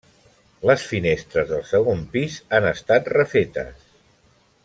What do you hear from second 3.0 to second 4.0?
refetes.